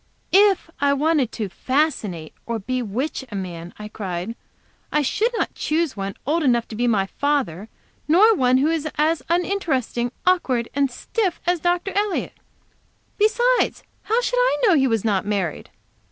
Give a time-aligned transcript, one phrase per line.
[0.33, 4.35] "If I wanted to 'fascinate' or 'bewitch' a man," I cried,
[4.91, 7.69] "I should not choose one old enough to be my father,
[8.07, 11.91] nor one who was as uninteresting, awkward and stiff as Dr.
[11.95, 12.33] Elliott.
[13.19, 15.69] Besides, how should I know he was not married?